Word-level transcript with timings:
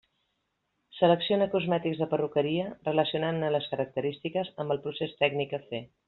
Selecciona 0.99 1.47
cosmètics 1.51 1.99
de 2.03 2.07
perruqueria 2.15 2.67
relacionant-ne 2.89 3.51
les 3.59 3.67
característiques 3.77 4.49
amb 4.65 4.75
el 4.77 4.81
procés 4.87 5.13
tècnic 5.25 5.55
a 5.59 5.65
fer. 5.67 5.83